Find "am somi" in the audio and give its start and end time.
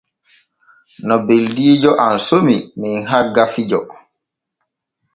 2.05-2.57